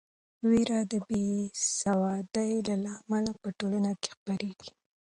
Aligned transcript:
وېره 0.49 0.79
د 0.91 0.93
بې 1.07 1.23
سوادۍ 1.79 2.53
له 2.85 2.91
امله 2.99 3.31
په 3.41 3.49
ټولنه 3.59 3.91
کې 4.01 4.09
خپریږي. 4.15 4.69